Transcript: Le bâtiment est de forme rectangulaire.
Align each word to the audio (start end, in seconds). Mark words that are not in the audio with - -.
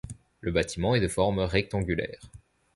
Le 0.39 0.51
bâtiment 0.51 0.95
est 0.95 0.99
de 0.99 1.07
forme 1.07 1.37
rectangulaire. 1.41 2.31